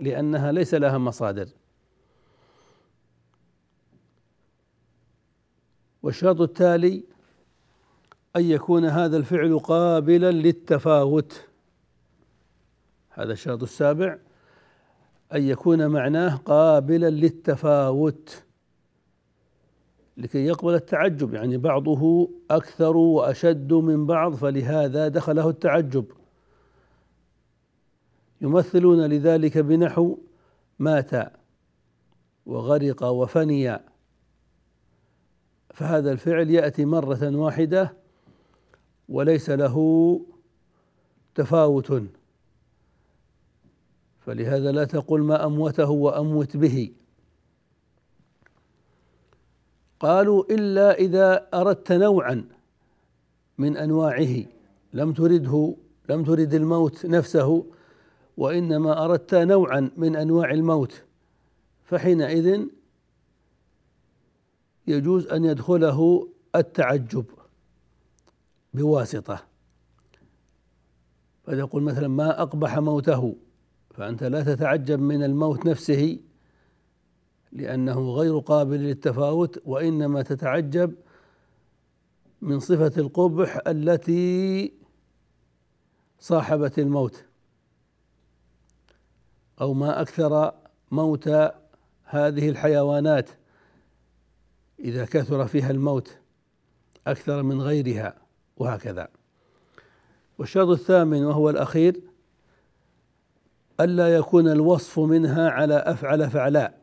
لأنها 0.00 0.52
ليس 0.52 0.74
لها 0.74 0.98
مصادر. 0.98 1.48
والشرط 6.02 6.40
التالي 6.40 7.04
أن 8.36 8.44
يكون 8.44 8.84
هذا 8.84 9.16
الفعل 9.16 9.58
قابلا 9.58 10.30
للتفاوت. 10.30 11.48
هذا 13.10 13.32
الشرط 13.32 13.62
السابع. 13.62 14.18
أن 15.34 15.42
يكون 15.42 15.86
معناه 15.86 16.36
قابلا 16.36 17.10
للتفاوت 17.10 18.42
لكي 20.16 20.46
يقبل 20.46 20.74
التعجب. 20.74 21.34
يعني 21.34 21.56
بعضه 21.56 22.30
أكثر 22.50 22.96
وأشد 22.96 23.72
من 23.72 24.06
بعض 24.06 24.34
فلهذا 24.34 25.08
دخله 25.08 25.48
التعجب. 25.48 26.04
يمثلون 28.40 29.06
لذلك 29.06 29.58
بنحو 29.58 30.18
مات 30.78 31.10
وغرق 32.46 33.04
وفني. 33.04 33.78
فهذا 35.74 36.12
الفعل 36.12 36.50
يأتي 36.50 36.84
مرة 36.84 37.36
واحدة 37.36 37.92
وليس 39.08 39.50
له 39.50 40.20
تفاوت. 41.34 42.02
فلهذا 44.30 44.72
لا 44.72 44.84
تقل 44.84 45.20
ما 45.20 45.46
أموته 45.46 45.90
وأموت 45.90 46.56
به. 46.56 46.92
قالوا 50.00 50.44
إلا 50.50 50.94
إذا 50.94 51.48
أردت 51.54 51.92
نوعا 51.92 52.44
من 53.58 53.76
أنواعه 53.76 54.44
لم 54.92 55.12
ترده 55.12 55.74
لم 56.08 56.24
ترد 56.24 56.54
الموت 56.54 57.06
نفسه 57.06 57.66
وإنما 58.36 59.04
أردت 59.04 59.34
نوعا 59.34 59.90
من 59.96 60.16
أنواع 60.16 60.50
الموت. 60.50 61.02
فحينئذ 61.84 62.66
يجوز 64.86 65.26
أن 65.26 65.44
يدخله 65.44 66.28
التعجب 66.56 67.24
بواسطة. 68.74 69.44
فيقول 71.44 71.82
مثلا 71.82 72.08
ما 72.08 72.42
أقبح 72.42 72.78
موته. 72.78 73.36
فأنت 74.00 74.22
لا 74.22 74.42
تتعجب 74.42 75.00
من 75.00 75.22
الموت 75.22 75.66
نفسه 75.66 76.18
لأنه 77.52 78.10
غير 78.10 78.38
قابل 78.38 78.76
للتفاوت 78.76 79.62
وإنما 79.64 80.22
تتعجب 80.22 80.94
من 82.42 82.60
صفة 82.60 82.92
القبح 83.00 83.58
التي 83.66 84.72
صاحبت 86.18 86.78
الموت 86.78 87.24
أو 89.60 89.74
ما 89.74 90.00
أكثر 90.00 90.54
موت 90.90 91.28
هذه 92.04 92.48
الحيوانات 92.48 93.30
إذا 94.78 95.04
كثر 95.04 95.46
فيها 95.46 95.70
الموت 95.70 96.18
أكثر 97.06 97.42
من 97.42 97.62
غيرها 97.62 98.14
وهكذا. 98.56 99.08
والشرط 100.38 100.68
الثامن 100.68 101.24
وهو 101.24 101.50
الأخير 101.50 102.09
ألا 103.80 104.16
يكون 104.16 104.48
الوصف 104.48 104.98
منها 104.98 105.50
على 105.50 105.74
أفعل 105.74 106.30
فعلاء. 106.30 106.80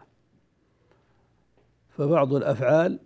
فبعض 1.90 2.34
الأفعال 2.34 3.00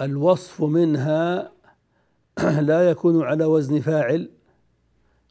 الوصف 0.00 0.62
منها 0.62 1.52
لا 2.60 2.90
يكون 2.90 3.22
على 3.22 3.44
وزن 3.44 3.80
فاعل 3.80 4.30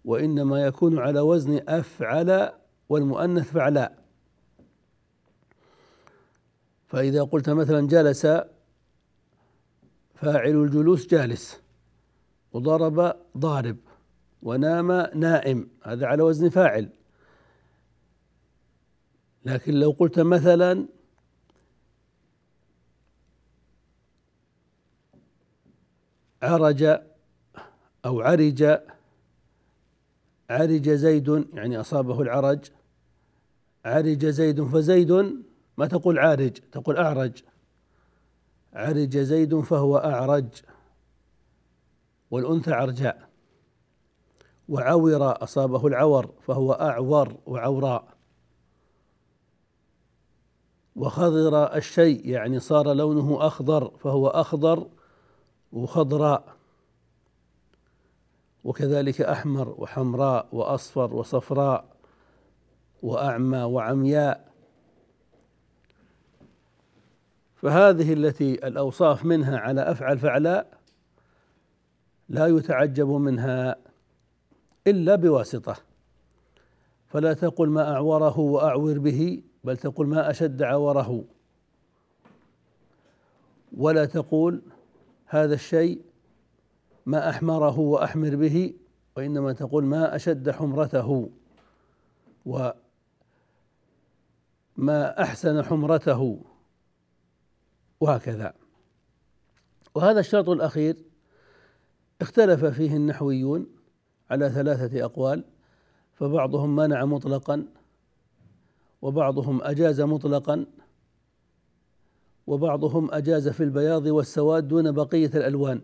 وإنما 0.06 0.62
يكون 0.66 1.00
على 1.00 1.20
وزن 1.20 1.62
أفعل 1.68 2.50
والمؤنث 2.90 3.52
فعلاء. 3.52 3.98
فإذا 6.88 7.24
قلت 7.24 7.50
مثلا 7.50 7.88
جلس 7.88 8.26
فاعل 10.16 10.56
الجلوس 10.56 11.08
جالس 11.08 11.62
وضرب 12.54 13.16
ضارب 13.38 13.78
ونام 14.44 14.92
نائم 15.16 15.70
هذا 15.84 16.06
على 16.06 16.24
وزن 16.24 16.50
فاعل. 16.50 16.97
لكن 19.46 19.74
لو 19.74 19.92
قلت 19.92 20.20
مثلا 20.20 20.88
عرج 26.42 26.84
أو 28.06 28.22
عرج 28.22 28.80
عرج 30.50 30.90
زيد 30.90 31.48
يعني 31.54 31.80
أصابه 31.80 32.22
العرج 32.22 32.72
عرج 33.86 34.26
زيد 34.26 34.64
فزيد 34.64 35.12
ما 35.78 35.88
تقول 35.88 36.20
عارج 36.20 36.52
تقول 36.72 36.98
أعرج. 36.98 37.44
عرج 38.74 39.18
زيد 39.18 39.60
فهو 39.60 39.98
أعرج 39.98 40.48
والأنثى 42.32 42.74
عرجاء. 42.74 43.30
وعور 44.70 45.44
أصابه 45.44 45.88
العور 45.88 46.34
فهو 46.42 46.74
أعور 46.74 47.38
وعوراء. 47.46 48.17
وخضر 50.98 51.76
الشيء 51.76 52.30
يعني 52.30 52.60
صار 52.60 52.94
لونه 52.94 53.48
أخضر 53.48 53.92
فهو 53.98 54.28
أخضر 54.28 54.88
وخضراء. 55.72 56.58
وكذلك 58.64 59.22
أحمر 59.22 59.76
وحمراء 59.78 60.48
وأصفر 60.52 61.16
وصفراء 61.16 61.86
وأعمى 63.02 63.58
وعمياء. 63.58 64.52
فهذه 67.56 68.14
التي 68.14 68.54
الأوصاف 68.68 69.26
منها 69.26 69.58
على 69.58 69.82
أفعل 69.82 70.18
فعلاء 70.18 70.78
لا 72.30 72.48
يتعجب 72.48 73.08
منها 73.08 73.76
إلا 74.88 75.16
بواسطة. 75.16 75.76
فلا 77.08 77.34
تقل 77.34 77.70
ما 77.70 77.94
أعوره 77.94 78.40
وأعور 78.40 79.00
به 79.00 79.44
بل 79.68 79.78
تقول 79.78 80.08
ما 80.08 80.30
أشد 80.30 80.62
عوره. 80.62 81.24
ولا 83.78 84.06
تقول 84.06 84.62
هذا 85.26 85.54
الشيء 85.54 86.02
ما 87.06 87.30
أحمره 87.30 87.80
وأحمر 87.80 88.36
به 88.36 88.74
وإنما 89.18 89.54
تقول 89.54 89.84
ما 89.84 90.16
أشد 90.16 90.50
حمرته. 90.50 91.30
وما 92.46 92.74
أحسن 95.22 95.64
حمرته. 95.64 96.42
وهكذا. 98.00 98.54
وهذا 99.96 100.20
الشرط 100.20 100.50
الأخير 100.50 100.96
اختلف 102.22 102.66
فيه 102.66 102.96
النحويون 102.96 103.68
على 104.30 104.50
ثلاثة 104.50 105.06
أقوال 105.06 105.44
فبعضهم 106.14 106.76
منع 106.76 107.06
مطلقا 107.06 107.77
وبعضهم 109.02 109.62
أجاز 109.64 110.02
مطلقا 110.02 110.66
وبعضهم 112.48 113.12
أجاز 113.12 113.50
في 113.50 113.64
البياض 113.64 114.06
والسواد 114.06 114.68
دون 114.68 114.92
بقية 114.92 115.32
الألوان 115.36 115.82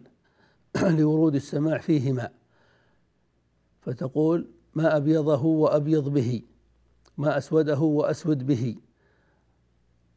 لورود 0.98 1.36
السماع 1.36 1.78
فيهما. 1.78 2.30
فتقول 3.82 4.48
ما 4.76 4.98
أبيضه 4.98 5.46
وأبيض 5.46 6.10
به 6.10 6.42
ما 7.18 7.38
أسوده 7.38 7.80
وأسود 7.80 8.48
به. 8.48 8.76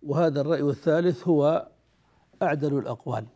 وهذا 0.02 0.40
الرأي 0.40 0.62
الثالث 0.62 1.28
هو 1.28 1.68
أعدل 2.42 2.78
الأقوال. 2.78 3.26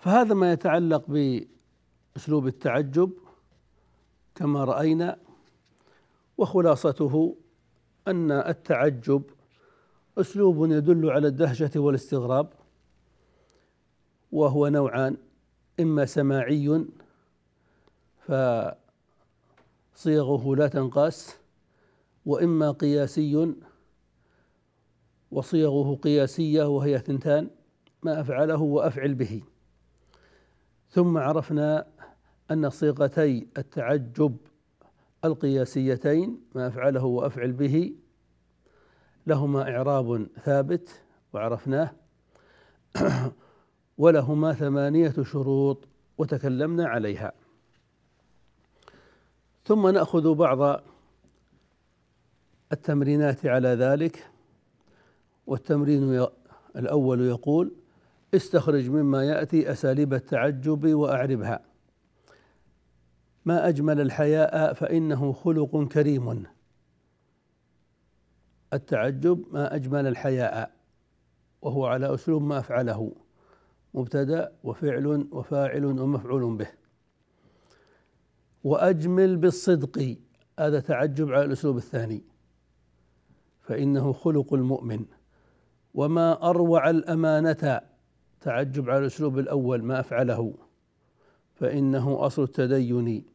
فهذا 0.00 0.34
ما 0.34 0.52
يتعلق 0.52 1.04
بأسلوب 1.08 2.46
التعجب 2.46 3.12
كما 4.34 4.64
رأينا 4.64 5.18
وخلاصته 6.38 7.36
أن 8.08 8.30
التعجب 8.30 9.22
أسلوب 10.18 10.70
يدل 10.70 11.10
على 11.10 11.28
الدهشة 11.28 11.70
والاستغراب 11.76 12.52
وهو 14.32 14.68
نوعان 14.68 15.16
إما 15.80 16.04
سماعي 16.04 16.84
فصيغه 19.94 20.56
لا 20.56 20.68
تنقاس 20.68 21.36
وإما 22.26 22.70
قياسي 22.70 23.54
وصيغه 25.30 25.94
قياسية 25.94 26.64
وهي 26.64 26.98
ثنتان 26.98 27.50
ما 28.02 28.20
أفعله 28.20 28.60
وأفعل 28.62 29.14
به. 29.14 29.42
ثم 30.90 31.18
عرفنا 31.18 31.86
أن 32.50 32.70
صيغتي 32.70 33.46
التعجب 33.58 34.36
القياسيتين 35.24 36.40
ما 36.54 36.66
أفعله 36.66 37.04
وأفعل 37.04 37.52
به. 37.52 37.94
لهما 39.26 39.76
إعراب 39.76 40.26
ثابت 40.44 41.02
وعرفناه. 41.32 41.90
ولهما 43.98 44.52
ثمانية 44.52 45.14
شروط 45.22 45.88
وتكلمنا 46.18 46.88
عليها. 46.88 47.32
ثم 49.64 49.88
نأخذ 49.88 50.34
بعض 50.34 50.82
التمرينات 52.72 53.46
على 53.46 53.68
ذلك. 53.68 54.26
والتمرين 55.46 56.26
الأول 56.76 57.20
يقول 57.20 57.72
استخرج 58.34 58.90
مما 58.90 59.24
يأتي 59.24 59.72
أساليب 59.72 60.14
التعجب 60.14 60.94
وأعربها. 60.94 61.71
ما 63.44 63.68
أجمل 63.68 64.00
الحياء 64.00 64.72
فإنه 64.72 65.32
خلق 65.32 65.88
كريم. 65.88 66.46
التعجب 68.72 69.44
ما 69.52 69.74
أجمل 69.74 70.06
الحياء 70.06 70.72
وهو 71.62 71.86
على 71.86 72.14
أسلوب 72.14 72.42
ما 72.42 72.58
أفعله 72.58 73.12
مبتدأ 73.94 74.52
وفعل 74.64 75.06
وفاعل 75.32 75.84
ومفعول 75.84 76.56
به. 76.56 76.68
وأجمل 78.64 79.36
بالصدق 79.36 80.16
هذا 80.60 80.80
تعجب 80.80 81.32
على 81.32 81.44
الأسلوب 81.44 81.76
الثاني 81.76 82.22
فإنه 83.60 84.12
خلق 84.12 84.54
المؤمن. 84.54 85.04
وما 85.94 86.50
أروع 86.50 86.90
الأمانة 86.90 87.80
تعجب 88.40 88.90
على 88.90 88.98
الأسلوب 88.98 89.38
الأول 89.38 89.82
ما 89.82 90.00
أفعله 90.00 90.54
فإنه 91.54 92.26
أصل 92.26 92.42
التدين. 92.42 93.31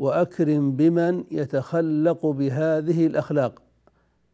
وأكرم 0.00 0.72
بمن 0.72 1.24
يتخلق 1.30 2.26
بهذه 2.26 3.06
الأخلاق. 3.06 3.62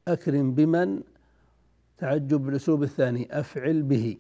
أكرم 0.09 0.55
بمن 0.55 1.03
تعجب 1.99 2.41
بالأسلوب 2.41 2.83
الثاني 2.83 3.41
أفعل 3.41 3.83
به. 3.83 4.17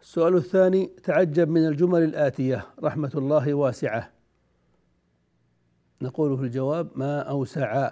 السؤال 0.00 0.36
الثاني 0.36 0.86
تعجب 0.86 1.48
من 1.48 1.66
الجمل 1.66 2.02
الآتية 2.02 2.66
رحمة 2.82 3.10
الله 3.14 3.54
واسعة. 3.54 4.10
نقول 6.02 6.38
في 6.38 6.44
الجواب 6.44 6.88
ما 6.96 7.20
أوسع 7.20 7.90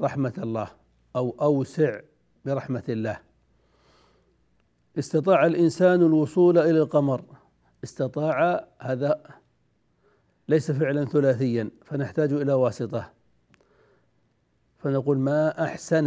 رحمة 0.00 0.34
الله 0.38 0.68
أو 1.16 1.36
أوسع 1.40 2.00
برحمة 2.44 2.84
الله. 2.88 3.18
استطاع 4.98 5.46
الإنسان 5.46 6.02
الوصول 6.02 6.58
إلى 6.58 6.78
القمر. 6.78 7.24
استطاع 7.84 8.68
هذا 8.78 9.39
ليس 10.50 10.70
فعلا 10.70 11.04
ثلاثيا 11.04 11.70
فنحتاج 11.84 12.32
إلى 12.32 12.52
واسطة. 12.52 13.12
فنقول 14.78 15.18
ما 15.18 15.64
أحسن 15.64 16.06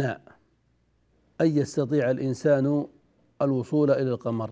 أن 1.40 1.46
يستطيع 1.46 2.10
الإنسان 2.10 2.86
الوصول 3.42 3.90
إلى 3.90 4.10
القمر؟ 4.10 4.50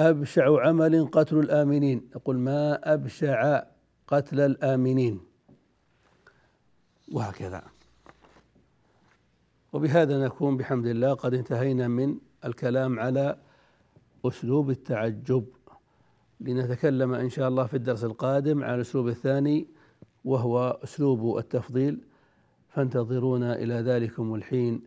أبشع 0.00 0.66
عمل 0.66 1.06
قتل 1.06 1.38
الآمنين. 1.38 2.10
نقول 2.16 2.38
ما 2.38 2.94
أبشع 2.94 3.62
قتل 4.06 4.40
الآمنين؟ 4.40 5.20
وهكذا. 7.12 7.62
وبهذا 9.72 10.24
نكون 10.24 10.56
بحمد 10.56 10.86
الله 10.86 11.14
قد 11.14 11.34
انتهينا 11.34 11.88
من 11.88 12.18
الكلام 12.44 13.00
على 13.00 13.38
أسلوب 14.24 14.70
التعجب. 14.70 15.46
لنتكلم 16.40 17.14
إن 17.14 17.30
شاء 17.30 17.48
الله 17.48 17.66
في 17.66 17.76
الدرس 17.76 18.04
القادم 18.04 18.64
على 18.64 18.74
الأسلوب 18.74 19.08
الثاني 19.08 19.66
وهو 20.24 20.78
أسلوب 20.84 21.38
التفضيل. 21.38 21.98
فانتظرونا 22.68 23.56
إلى 23.56 23.74
ذلكم 23.74 24.34
الحين. 24.34 24.80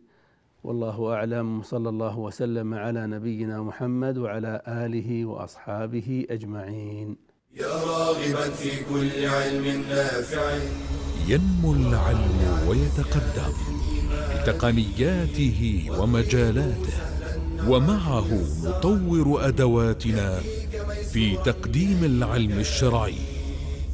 والله 0.64 1.12
أعلم. 1.12 1.62
صلى 1.62 1.88
الله 1.88 2.18
وسلم 2.18 2.74
على 2.74 3.06
نبينا 3.06 3.62
محمد 3.62 4.18
وعلى 4.18 4.62
آله 4.68 5.24
وأصحابه 5.24 6.26
أجمعين. 6.30 7.16
يا 7.56 7.66
راغبا 7.66 8.50
في 8.50 8.84
كل 8.84 9.26
علم 9.26 9.82
نافع. 9.88 10.58
ينمو 11.28 11.72
العلم 11.72 12.68
ويتقدم 12.68 13.54
بتقنياته 14.42 15.90
ومجالاته 15.98 16.98
ومعه 17.68 18.28
نطور 18.64 19.48
أدواتنا 19.48 20.40
في 21.12 21.36
تقديم 21.36 22.04
العلم 22.04 22.58
الشرعي. 22.58 23.14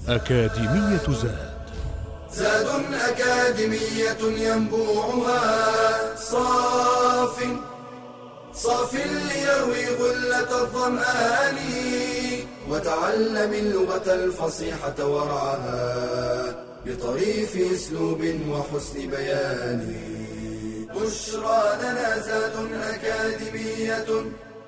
أكاديمية 0.08 1.06
زاد. 1.22 1.58
زاد 2.32 2.66
أكاديمية 2.94 4.48
ينبوعها. 4.48 6.16
صاف 6.16 7.44
صاف 8.54 8.94
ليروي 8.94 9.86
غلة 9.86 10.62
الظمآن. 10.62 11.56
وتعلم 12.70 13.52
اللغة 13.52 14.14
الفصيحة 14.14 15.06
ورعاها 15.06 16.64
بطريف 16.86 17.56
أسلوب 17.74 18.20
وحسن 18.50 19.10
بيان. 19.10 19.94
بشرى 20.94 21.78
لنا 21.82 22.18
زاد 22.18 22.52
أكاديمية 22.82 24.06